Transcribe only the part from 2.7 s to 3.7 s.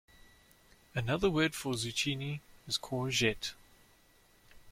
courgette